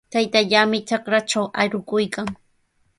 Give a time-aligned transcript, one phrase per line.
[0.13, 2.27] Taytallaami trakratraw arukuykan.